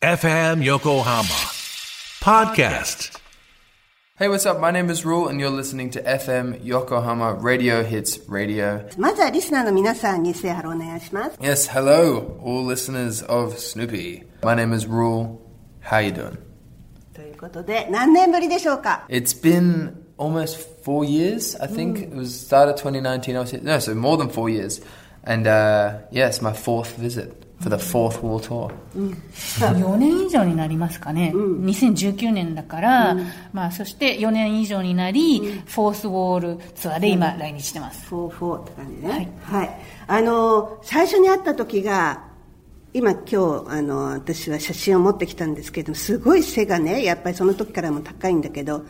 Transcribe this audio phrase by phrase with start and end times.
[0.00, 1.27] FM Yokohama
[2.19, 3.19] Podcast.
[4.17, 4.59] Hey, what's up?
[4.59, 8.83] My name is Rule, and you're listening to FM Yokohama Radio Hits Radio.
[8.97, 11.37] まずはリスナーの皆さんにセハロお願いします。
[11.39, 14.23] Yes, hello, all listeners of Snoopy.
[14.43, 15.37] My name is Rule.
[15.83, 16.39] How you doing?
[17.13, 21.99] ということで、何年ぶりでしょうか It's been almost four years, I think.
[22.01, 23.35] It was started 2019.
[23.35, 24.81] I was here, no, so more than four years.
[25.23, 28.71] And uh, yeah, it's my fourth visit For the fourth World Tour.
[28.95, 33.17] 4年以上になりますかね、2019年だから、
[33.53, 38.07] まあ、そして4年以上になり、フォースウォールツアーで今、来日してます。
[38.07, 39.31] フォーフォーって感じね。
[39.43, 39.69] はい。
[40.07, 42.23] あの、最初に会った時が、
[42.93, 48.83] 今今日、あの、私は写真を持ってきたんですけど、すごい背がね、やっぱりその時からも高いんだけど、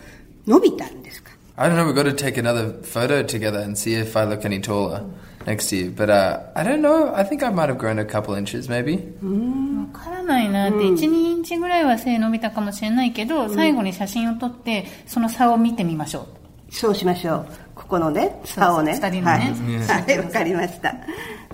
[0.48, 1.86] 伸びたんですか？I don't know.
[1.86, 5.04] We've got to take another photo together and see if I look any taller
[5.46, 5.92] next to you.
[5.92, 7.14] But uh, I don't know.
[7.14, 8.98] I think I might have grown a couple inches, maybe.
[9.22, 16.28] わからないなって、1、2インチぐらいは背伸びたかもしれないけど、最後に写真を撮って、その差を見てみましょ
[16.70, 16.74] う。
[16.74, 17.48] そうしましょう。
[17.76, 18.94] ここのね、差をね。
[18.94, 19.54] 二人のね
[19.88, 20.04] はい。
[20.06, 20.96] はい、わかりました。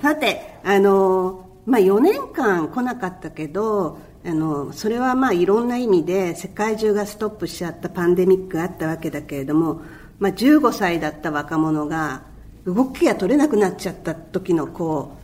[0.02, 9.82] さて、あの、まあ、4年間来なかったけど、あの、それはまあいろんな意味で世界中がストップしちゃったパンデミックがあったわけだけれども、
[10.20, 12.24] まあ、15歳だった若者が
[12.67, 15.17] 動きが取れなくなっちゃった時のこ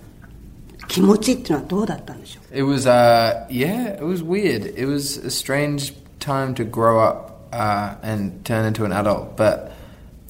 [0.82, 4.66] う、気持ちっていうのはどうだったんでしょう It was, uh, yeah, it was weird.
[4.76, 9.36] It was a strange time to grow up uh, and turn into an adult.
[9.36, 9.72] But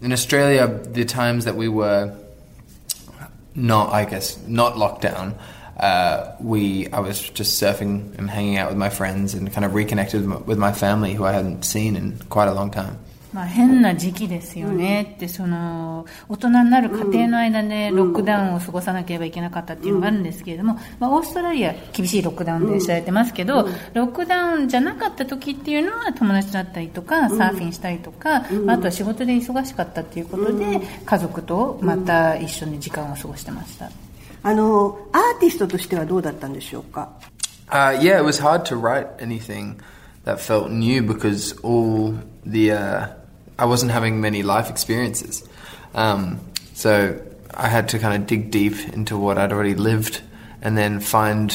[0.03, 2.13] in Australia, the times that we were
[3.55, 5.35] not, I guess, not locked down,
[5.79, 9.75] uh, we, I was just surfing and hanging out with my friends and kind of
[9.75, 12.99] reconnected with my, with my family who I hadn't seen in quite a long time.
[13.34, 15.14] まあ、変な時期ですよね。
[15.16, 33.90] って、その大人になる家庭の間でロックダウンを過ごさなければいけなかったっていうのがあるんですけれども、まあ、オーストラリア厳しいロックダウンで知られてますけど、ロックダウンじゃなかった時っていうのは友達だったりとかサーフィンしたりとか、まあ、あとは仕事で忙しかったっていうことで、家族とまた一緒に時間を過ごしてました。
[34.44, 37.10] あの、アーティストとしてはどうだったんでしょうか
[37.70, 39.78] ？Uh, yeah, it was hard to write anything
[40.26, 42.14] that felt new because all
[42.46, 43.08] the uh,
[43.64, 45.48] I wasn't having many life experiences,
[45.96, 46.42] um,
[46.74, 47.18] so
[47.54, 50.22] I had to kind of dig deep into what I'd already lived
[50.62, 51.50] and then find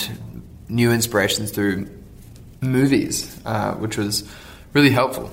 [0.70, 1.86] new inspirations through
[2.62, 4.26] movies, uh, which was
[4.72, 5.30] really helpful.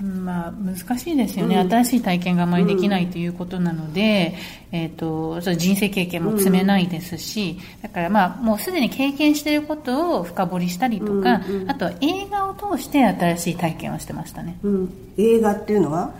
[0.00, 4.34] まあ、難しいですよね、新しい体験があまりできないということなので、
[4.70, 14.58] えー、とそれ人生経験も積めないですし、だから、まあ、もうすでに経験していることを深掘りしたりとか、あとは映画を通して新しい体験をしてましたね。
[14.62, 14.92] うん。
[15.16, 16.12] 映画っていうのは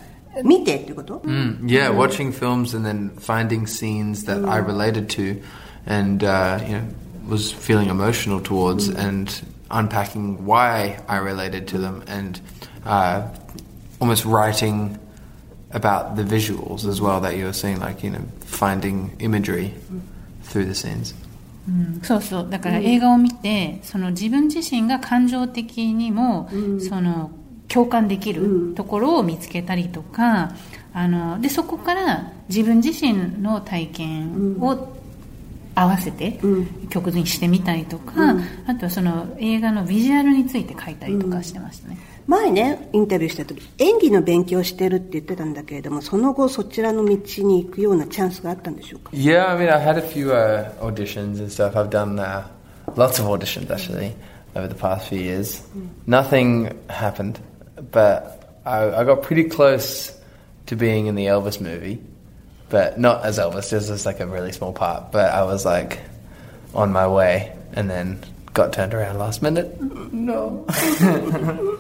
[0.42, 5.42] 見てっていうこと Mm, yeah, watching films and then finding scenes that I related to,
[5.86, 6.82] and uh, you know
[7.28, 9.28] was feeling emotional towards, and
[9.70, 12.40] unpacking why I related to them, and
[12.84, 13.22] uh,
[14.00, 14.98] almost writing
[15.70, 19.72] about the visuals as well that you were seeing, like you know finding imagery
[20.44, 21.14] through the scenes.
[22.02, 22.46] そうそう。
[22.48, 26.48] だから映画を見て、その自分自身が感情的にも、
[26.88, 27.32] その
[27.68, 30.52] 共感できるところを見つけたりとか、
[30.92, 34.96] あのでそこから自分自身の体験を
[35.74, 36.40] 合わせて
[36.88, 38.36] 曲にしてみたりとか、
[38.66, 41.98] あとはその映画のビジュアルについて書いたりとかしてましたね。
[42.27, 51.75] 前ね、インタビューした時、演技の勉強をしてるって言ってたんだけれども、その後そちらの道に行くようなチャンスがあったんでしょうか Yeah, I mean, I had a few uh, auditions and stuff.
[51.75, 52.47] I've done uh,
[52.95, 54.15] lots of auditions actually
[54.55, 55.61] over the past few years.
[56.05, 57.39] Nothing happened,
[57.91, 60.17] but I, I got pretty close
[60.67, 62.01] to being in the Elvis movie,
[62.69, 65.11] but not as Elvis, just as like a really small part.
[65.11, 65.99] But I was like
[66.73, 68.19] on my way, and then
[68.53, 69.81] got turned around last minute.
[70.13, 70.65] No.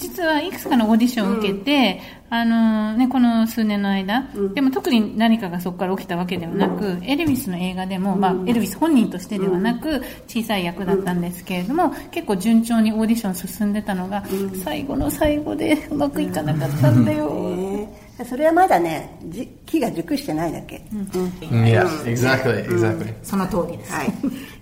[0.00, 2.00] 実はいくつかのオーディションを受けて、
[2.30, 14.24] あのね、この数年の間、でも特に何かがそこから起きたわけではなく、エルヴィスの映画でも、まあ、エルヴィス本人としてではなく、小さい役だったんですけれども、結構順調にオーディション進んでたのが、
[14.64, 17.28] 最後の最後でうまくいかなかったんだよ。
[17.56, 20.82] ねそれはまだね、じ木が熟してないだけ。
[20.92, 23.14] yeah, exactly, exactly.
[23.22, 23.92] その通りです。
[23.92, 24.12] はい。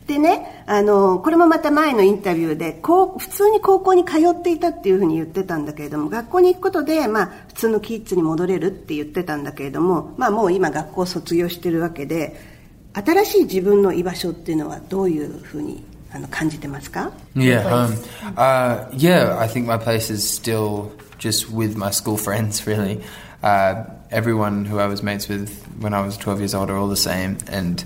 [0.09, 12.41] でね、あの、これもまた前のインタビューで、こう、普通に高校に通っていたっていうふうに言ってたんだけれども、学校に行くことで、まあ、普通のキッズに戻れるって言ってたんだけれども、まあ、もう今学校を卒業してるわけで、
[12.95, 17.93] 新しい自分の居場所っていうのはどういうふうにあの感じてますか？Yeah, um,
[18.37, 19.39] uh, yeah.
[19.39, 22.65] I think my place is still just with my school friends.
[22.67, 23.03] Really,
[23.43, 25.51] uh, everyone who I was mates with
[25.81, 27.85] when I was twelve years old are all the same, and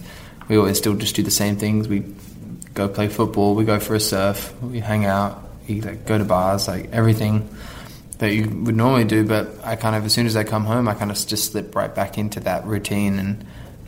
[0.52, 1.88] we always still just do the same things.
[1.88, 2.04] We
[2.74, 6.26] go play football, we go for a surf, we hang out, we like go to
[6.26, 7.48] bars, like everything
[8.18, 9.26] that you would normally do.
[9.26, 11.74] But I kind of, as soon as I come home, I kind of just slip
[11.74, 13.46] right back into that routine, and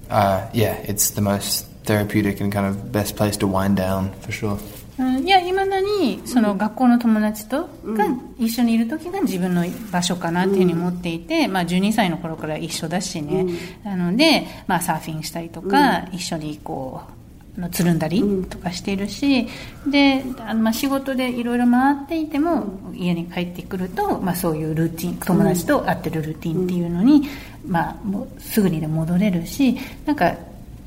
[0.08, 4.32] uh, yeah, it's the most therapeutic and kind of best place to wind down for
[4.32, 4.58] sure.
[4.98, 5.26] うん。
[5.26, 8.06] いや、いまだに、その学校の友達と、が
[8.38, 13.46] 一緒にいる時が自分の場所かなっていうふうに思っていて、まあ12歳の頃から一緒だしね。
[13.84, 17.14] なので、まあサーフィンしたりとか、一緒にこう、
[17.56, 19.48] あのつるんだりとかしているし、
[19.86, 22.64] で、あのまあ仕事でいろいろ回っていても、
[22.94, 27.22] 家に帰ってくると、まあそういうルーティン、友達と会ってるルーティンっていうのに、
[27.66, 30.34] まあもうすぐにでも戻れるし、なんか、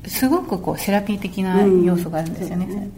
[0.06, 2.88] すごくこうセラピー的な要素があるんですよね。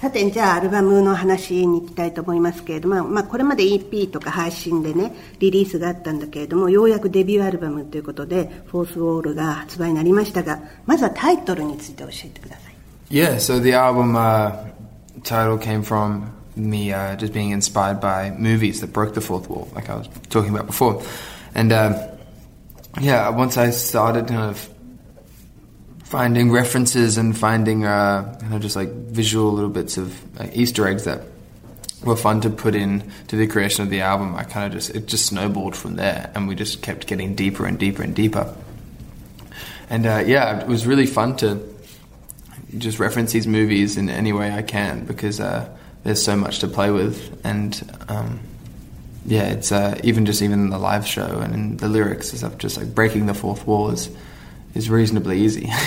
[0.00, 12.74] さてじゃあアルバムの話に行きたいと思いますけれども、まあ、これまで EP とか配信でねリリースがあったんだけれどもようやくデビューアルバムということで「フォースウォール」が発売になりましたがまずはタイトルについて教えてください
[13.10, 14.52] Yeah, so the album uh,
[15.24, 19.68] title came from me uh, just being inspired by movies that broke the fourth wall,
[19.74, 21.02] like I was talking about before.
[21.54, 21.96] And um,
[23.00, 24.68] yeah, once I started kind of
[26.08, 31.04] finding references and finding uh, of just like visual little bits of like Easter eggs
[31.04, 31.20] that
[32.02, 34.94] were fun to put in to the creation of the album, I kind of just
[34.96, 38.54] it just snowballed from there, and we just kept getting deeper and deeper and deeper.
[39.90, 41.62] And uh, yeah, it was really fun to
[42.78, 45.68] just reference these movies in any way I can because uh,
[46.04, 47.78] there's so much to play with, and
[48.08, 48.40] um,
[49.26, 52.38] yeah, it's uh, even just even in the live show and in the lyrics and
[52.38, 54.08] stuff, just like breaking the fourth wall is
[54.74, 55.68] is reasonably easy.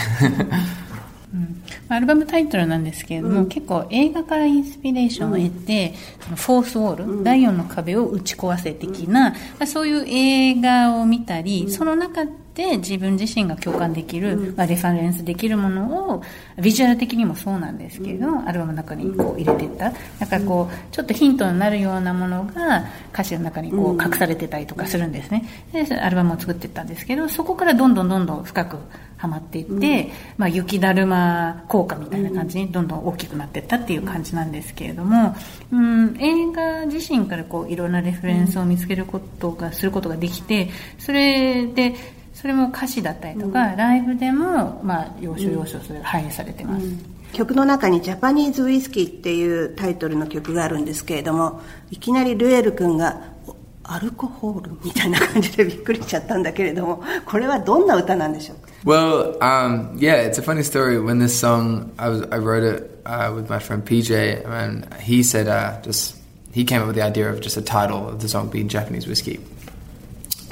[1.87, 12.25] アルバムタイトルなんですけれども、結構映画からインスピレーションを得て、そのフォースウォール、第四の壁を打ち壊せ的な、まあそういう映画を見たり、その中
[12.55, 16.23] で自分自身が共感できる、まあ、レファレンスできるものを、
[16.61, 19.91] ビジュアル的にもそうなんですけれども、アルバムの中にこう入れていった。
[20.19, 25.45] だからこう、ちょっとヒントになるようなものが歌詞の中にこう隠されてたりとかするんですね。
[25.71, 28.77] で、アルバムを作っていったんですけど、そこからどんどんどんどん深く
[29.21, 35.35] はまっていって、まあ、雪だるま効果みたいな感じにどんどん大きくなっていったっていう感じなんですけれども、
[35.71, 41.93] うん、映画自身からこういろんなレフェレンスを見つけることが、することができて、それで、
[42.41, 46.85] それも歌詞だったりとか、ライブでも、まあ、要所要所それが反映されてます。
[47.33, 60.99] 曲の中に「ジャパニーズウイスキー」っていうタイトルの曲があるんですけれどもいきなりルエル君がおアルコホールみたいな感じでびっくりしちゃったんだけれどもこれはどんな歌なんでしょうか Well, um, yeah, it's a funny story.
[60.99, 65.21] When this song, I was I wrote it uh, with my friend PJ, and he
[65.21, 66.17] said uh, just
[66.51, 69.07] he came up with the idea of just a title of the song being Japanese
[69.07, 69.39] whiskey.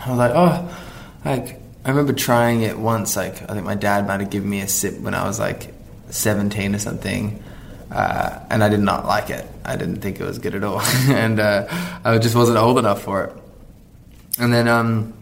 [0.06, 0.64] I was like, oh,
[1.26, 3.16] like I remember trying it once.
[3.16, 5.74] Like I think my dad might have given me a sip when I was like
[6.10, 7.44] seventeen or something.
[7.92, 9.48] Uh, and I did not like it.
[9.66, 10.80] I didn't think it was good at all,
[11.10, 11.68] and uh,
[12.04, 13.34] I just wasn't old enough for it.
[14.38, 15.14] And then um,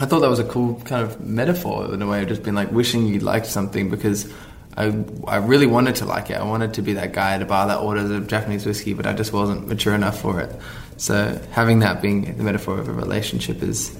[0.00, 2.54] I thought that was a cool kind of metaphor in a way of just being
[2.54, 4.32] like wishing you liked something because
[4.76, 6.38] I, I really wanted to like it.
[6.38, 9.06] I wanted to be that guy at a bar that orders a Japanese whiskey, but
[9.06, 10.54] I just wasn't mature enough for it.
[10.96, 13.96] So having that being the metaphor of a relationship is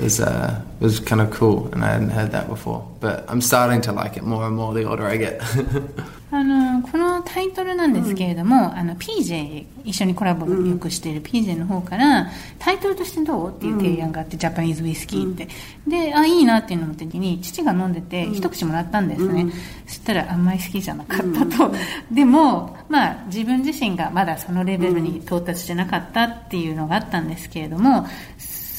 [0.00, 2.86] was uh, was kind of cool, and I hadn't heard that before.
[3.00, 5.40] But I'm starting to like it more and more the older I get.
[6.32, 15.48] あの、このタイトルなんですけれども、あの、PJ、一緒にコラボよくしている PJ の方から、タイトルとしてどうっていう提案があって、ジャパニーズウイスキーって。
[15.88, 19.46] で、あ、いいなっていうのを思った時に、父が飲んでて、一口もらったんですね。
[19.88, 21.74] そしたら、あんまり好きじゃなかったと。
[22.12, 28.06] でも、まあ、自分自身がまだそのレベルに到達してなかったっていうのがあったんですけれども、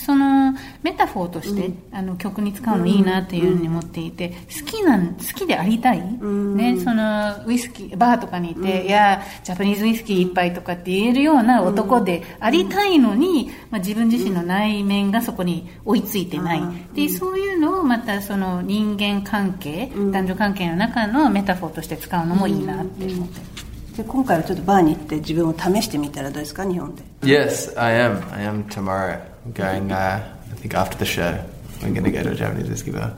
[0.06, 16.62] その metaphor として、あの曲に使うのいいなっていうふうに思っていて、好きなん、好きでありたい、ね、そのウイスキー、バーとかにいて、いや、ジャパニーズウイスキー一杯とかって言えるような男でありたいのに、まあ、自分自身の内面がそこに追いついてない。
[16.96, 23.62] で、そういうのをまたその人間関係、男女関係の中の metaphor として使うのもいいなって思って。
[23.98, 27.04] で今回はちょっとバーに行って自分を試してみたらどうですか日本で。
[27.24, 28.34] Yes, I am.
[28.34, 29.31] I am tomorrow.
[29.45, 29.93] I'm going.
[29.93, 31.39] Uh, I think after the show,
[31.83, 33.15] we're going to go to a Japanese whiskey bar.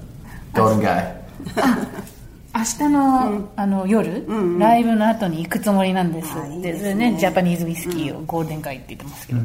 [0.55, 1.15] Golden Guy.
[2.55, 4.25] 明日の,、あの夜、
[4.59, 9.41] ライブの後に行くつもりなんですあいいでですねそれねジャパニーズウイスキーをゴールデン街って言ってますけど、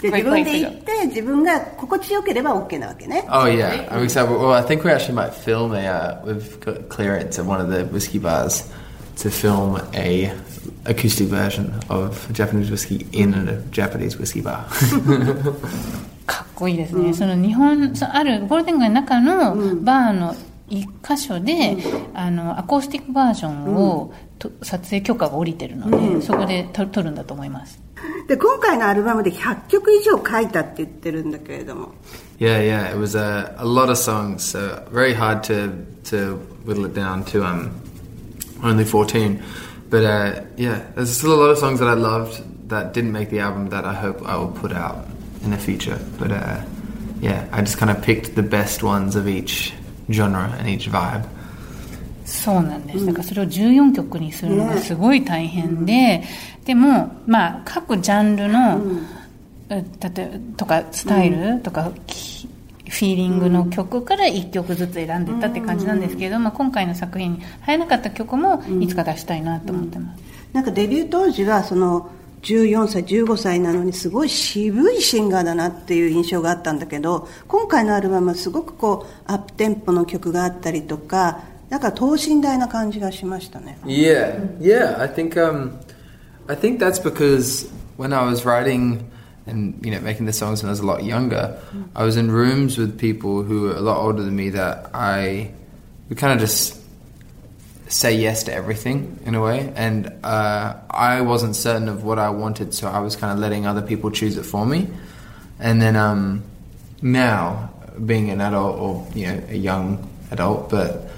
[0.00, 4.30] で怖い怖い自分で行って自分が心地よければ OK なわけね Oh yeah, I'm excited.
[4.30, 5.86] Well, I think we actually might film a.
[5.86, 8.70] Uh, we've got clearance at one of the whiskey bars
[9.17, 10.33] To film a
[10.85, 14.65] acoustic version of Japanese whiskey in a Japanese whiskey bar.
[16.25, 20.35] かっこいいですね、その日本そあるゴールデン街の中のバーの
[20.69, 21.77] 一箇所で、
[22.13, 27.79] あのアコースティックバージョンを、と撮影許可が下りてるので、そこで撮撮るんだと思います
[28.27, 31.93] で今回のアルバムで100曲以上書いたって言ってるんだけれども
[32.39, 32.91] Yeah, yeah.
[32.91, 37.23] It was a, a lot of songs, so very hard to to whittle it down
[37.25, 37.69] to um
[38.62, 39.42] only fourteen.
[39.88, 43.30] But uh, yeah, there's still a lot of songs that I loved that didn't make
[43.30, 45.06] the album that I hope I will put out
[45.42, 45.98] in the future.
[46.18, 46.62] But uh,
[47.20, 49.72] yeah, I just kind of picked the best ones of each
[50.10, 51.28] genre and each vibe.
[52.24, 53.06] そうなんです。
[53.06, 56.24] だからそれを14曲にするのがすごい大変で、
[56.64, 58.82] でも、まあ、各ジャンルの、
[59.68, 62.48] え例えとかスタイルとか、き
[62.91, 70.23] フィーリングの曲から1曲ずつ選んでったって感じなんですけれども、今回の作品に入らなかった曲もいつか出したいなと思ってます。
[70.51, 84.99] なんかデビュー当時はその14歳15歳なのにすごい渋いシンガーだなっていう印象があったんだけど今回のアルバムはすごくこうアップテンポの曲があったりとかなんか等身大な感じがしましたね Yeah, yeah.
[84.99, 85.79] I think um,
[86.47, 89.05] I think that's because when I was writing
[89.45, 91.59] and you know making the songs when I was a lot younger,
[91.95, 95.51] I was in rooms with people who were a lot older than me that I
[96.09, 96.79] would kind of just
[97.87, 102.29] say yes to everything in a way, and uh, I wasn't certain of what I
[102.29, 104.87] wanted, so I was kind of letting other people choose it for me,
[105.59, 106.43] and then um,
[107.01, 107.71] now
[108.05, 111.10] being an adult or you know a young adult, but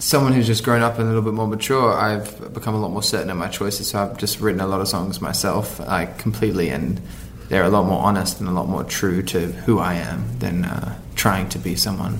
[0.00, 2.90] someone who's just grown up and a little bit more mature, I've become a lot
[2.90, 3.88] more certain of my choices.
[3.88, 7.00] So I've just written a lot of songs myself, like completely, and
[7.48, 10.64] they're a lot more honest and a lot more true to who I am than
[10.64, 12.18] uh, trying to be someone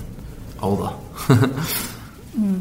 [0.61, 0.93] older.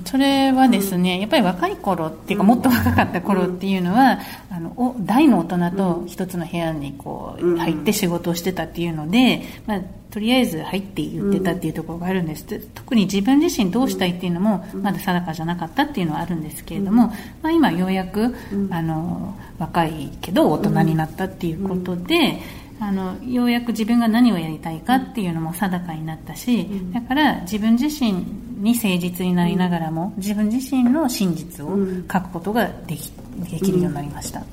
[0.00, 4.19] うん、それはですね、やっぱり若い頃っていうか、もっと若かった頃っていうのは、
[4.50, 9.80] あのお大の大人と一つの部屋にこう入って仕事をしてたっていうので、まあ、
[10.11, 16.40] とりあえず入って言ってたっていうところがあるんです、特に自分自身どうしたいっていうのもまだ定かじゃなかったっていうのはあるん。
[16.40, 17.09] ですけれども、
[17.42, 18.35] まあ、今ようやく
[18.71, 22.38] あの若いけど大人になったっていうことで、
[22.80, 28.25] あのようやく自分が何をやりたいかっていうのも定かになったし、だから自分自身
[28.61, 31.76] に誠実になりながらも自分自身の真実を
[32.12, 33.11] 書くことができ
[33.50, 34.45] できるようになりました。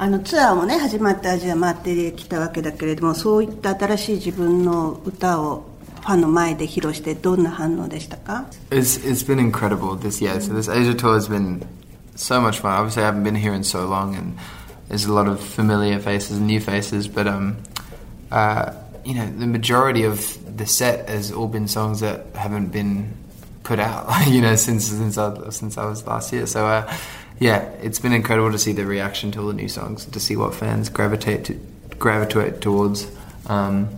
[0.00, 5.64] あのツアーもね始まってアジア回ってきたわけだけれどもそういった新しい自分の歌を
[6.00, 10.40] ファンの前で披露してどんな反応でしたか It's it's been incredible this year.
[10.40, 11.66] So this Asia tour has been
[12.14, 12.72] so much fun.
[12.72, 14.38] Obviously, I haven't been here in so long, and
[14.88, 17.08] there's a lot of familiar faces and new faces.
[17.08, 17.56] But um,
[18.30, 18.72] uh,
[19.04, 23.14] you know, the majority of the set has all been songs that haven't been
[23.68, 24.08] put out.
[24.26, 26.46] You know, since since I since I was last year.
[26.46, 26.92] So uh,
[27.38, 30.36] yeah, it's been incredible to see the reaction to all the new songs, to see
[30.36, 31.54] what fans gravitate to
[31.98, 33.06] gravitate towards.
[33.46, 33.88] Um,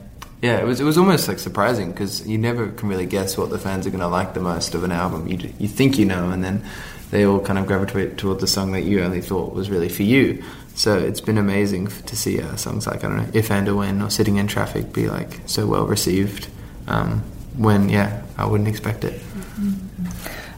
[0.43, 3.51] yeah, it was it was almost like surprising because you never can really guess what
[3.51, 5.27] the fans are going to like the most of an album.
[5.29, 6.65] You you think you know, and then
[7.11, 10.03] they all kind of gravitate toward the song that you only thought was really for
[10.03, 10.43] you.
[10.75, 14.03] So it's been amazing to see uh, songs like I don't know, if and when,
[14.03, 16.49] or sitting in traffic be like so well received.
[16.87, 17.23] Um,
[17.57, 19.21] when yeah, I wouldn't expect it.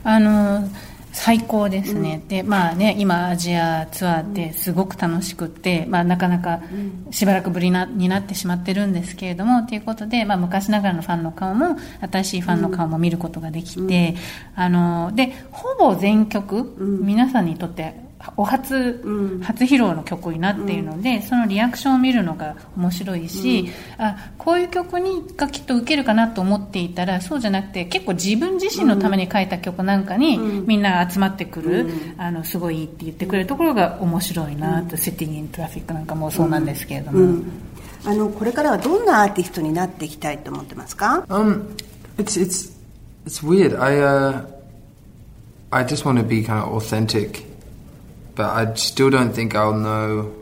[0.04, 0.68] あの
[1.12, 6.62] 最高ですね、でまあね今アジアツアーってすごく楽しくって、まあ、なかなか
[7.10, 11.76] しばらくぶりなになってしまってるんですけれどもということで、まあ、昔ながらのファンの顔も
[12.10, 14.16] 新しいファンの顔も見ることができて、
[14.56, 17.94] あのでほぼ全曲、皆さんにとって
[18.36, 19.02] お初、
[19.42, 31.86] 初披露の曲になっているので、そのリアクションを見るのが面白いし、あこういう曲にがきっと受けるかなと思っていたらそうじゃなくて結構自分自身のために書いた曲なんかに、みんな集まってくる、
[32.18, 37.42] あのすごいいいって言ってくれるところが面白いなと、セッティング・イン・トラフィックなんかもそうなんですけれども、
[38.04, 41.64] あのこれからはどんなアーティストになっていきたいと思ってますか？Um,
[42.18, 42.72] it's it's
[43.26, 43.80] it's weird.
[43.80, 44.44] I uh,
[45.70, 47.44] I just want to be kind of authentic,
[48.34, 50.34] but I still don't think I'll know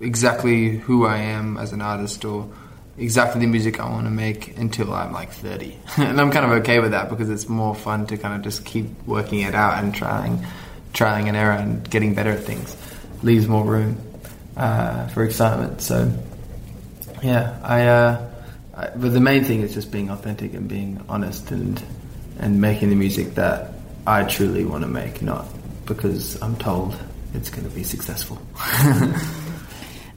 [0.00, 2.48] exactly who I am as an artist or
[2.96, 5.76] exactly the music I want to make until I'm like 30.
[5.96, 8.64] and I'm kind of okay with that because it's more fun to kind of just
[8.64, 10.44] keep working it out and trying,
[10.92, 12.76] trying and error and getting better at things.
[13.22, 13.96] Leaves more room
[14.56, 15.80] uh, for excitement.
[15.80, 16.12] So
[17.22, 18.30] yeah, I, uh,
[18.74, 18.90] I.
[18.96, 21.82] But the main thing is just being authentic and being honest and
[22.38, 23.74] and making the music that
[24.06, 25.46] I truly want to make, not
[25.94, 26.94] because I'm told
[27.34, 28.38] it's going to be successful.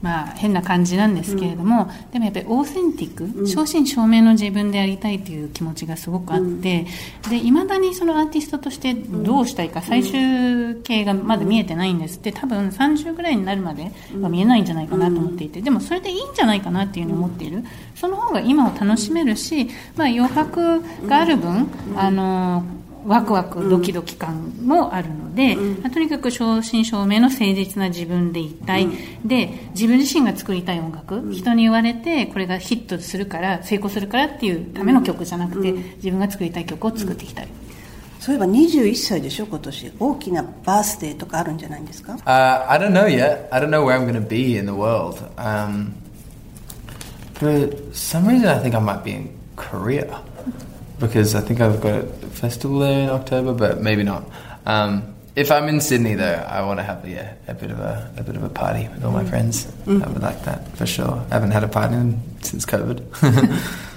[0.04, 6.86] まあ、変な感じなんですけれども、でもやっぱりオーセンティック、正真正銘の自分でありたいという気持ちがすごくあって、
[7.30, 13.90] でいまだにそのアーティストとしてどうしたいか、最終形がまだ見えてないんですって多分30ぐらいになるまで
[14.20, 17.64] は見えないんじゃないかなと思っていて、でもそれでいいんじゃないかなっていうふうに思っている、
[17.94, 21.66] その方が今を楽しめるし、まあ、余白がある分、
[21.96, 22.62] あの
[23.06, 28.88] ワクワクドキドキ感もあるので、まあとにかく正真正銘の誠実な自分でいたい、
[29.24, 37.48] で自分自身が作りたい音楽、人に言われてこれがヒットするから成功するからっていうための曲じゃなくて、自分が作りたい曲を作っていきたい、
[38.20, 39.92] そういえば21歳でしょ今年。
[39.98, 43.48] 大きなバースデーとかあるんじゃないんですか？Uh, I don't know yet.
[43.50, 45.18] I don't know where I'm going to be in the world.
[45.36, 45.92] Um,
[47.34, 50.22] for some reason, I think I might be in Korea
[50.98, 52.02] because I think I've got
[52.33, 54.23] festival there in October, but maybe not.
[54.65, 58.13] Um, if I'm in Sydney, though, I want to have yeah, a bit of a,
[58.17, 59.67] a bit of a party with all my friends.
[59.87, 61.25] I would like that for sure.
[61.31, 63.01] I haven't had a party in, since COVID.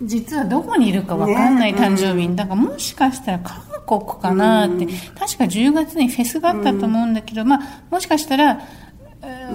[0.00, 4.86] 実はどこにいるか分かんない誕生日に、だからもしかしたら韓国かなって、
[5.18, 8.88] 確か10月にフェスがあったと思うんだけど、まあ、もしかしたら、えー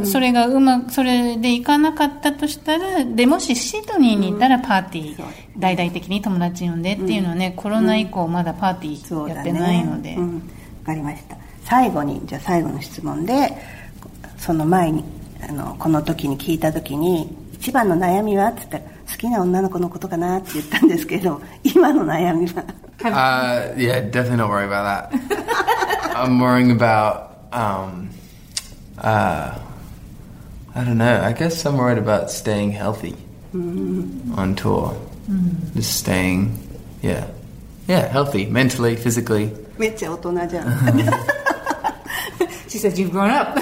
[0.04, 5.24] それがうまく、それで行かなかったとしたら、で、もしシドニーに行ったらパーティー、
[5.58, 10.48] 大々的に友達呼んでっていうのはね、コロナ以降まだパーティーやってないので、うん、分
[10.86, 11.36] かりました。
[11.64, 13.52] 最後にじゃあ最後の質問で
[14.38, 15.04] その前に
[15.46, 18.48] あのこの時に聞いた時に一番の悩みは？
[18.48, 20.38] って言ったら好きな女の子のことかな？
[20.38, 22.64] って言ったんですけど今の悩みは
[23.00, 25.10] ？Uh, yeah, definitely not worried about that.
[26.14, 28.08] I'm worrying about, um,
[29.02, 29.58] uh,
[30.74, 31.20] I don't know.
[31.22, 33.16] I guess I'm worried about staying healthy
[33.54, 34.96] on tour.
[35.74, 36.56] Just staying,
[37.02, 37.26] yeah,
[37.86, 39.52] yeah, healthy mentally, physically.
[39.78, 40.68] めっちゃ大人じゃん
[42.68, 43.58] She said you've grown up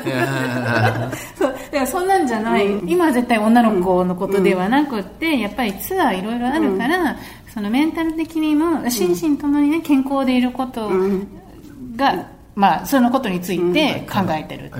[1.36, 7.16] そうだからそんなんじゃない、今は絶対女の子のことではなくって、やっぱりツアーいろいろあるから、
[7.52, 10.90] そのメンタル的にも心身ともにね健康でいること
[11.96, 14.70] が、まあ、そのことについて考えてる。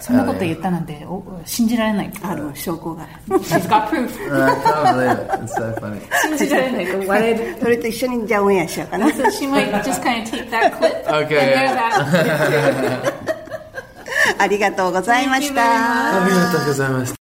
[0.00, 1.06] そんなこと言ったなんて、
[1.44, 2.12] 信じられない。
[2.20, 3.06] ある証拠が。
[7.60, 9.06] それと一緒にじゃあオしようかな。
[14.36, 16.24] ありがとうございました。
[16.24, 17.27] ありがとうございました。